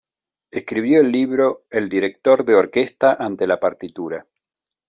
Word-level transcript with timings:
Escribió 0.49 1.01
el 1.01 1.11
libro: 1.11 1.67
"El 1.69 1.87
director 1.87 2.43
de 2.43 2.55
orquesta 2.55 3.17
ante 3.19 3.45
la 3.45 3.59
partitura" 3.59 4.25